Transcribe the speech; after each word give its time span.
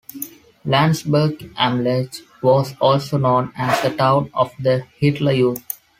Landsberg 0.65 1.51
am 1.55 1.83
Lech 1.83 2.21
was 2.41 2.73
also 2.81 3.19
known 3.19 3.51
as 3.55 3.79
the 3.83 3.91
town 3.91 4.31
of 4.33 4.51
the 4.59 4.83
Hitler 4.99 5.31
Youth. 5.33 5.63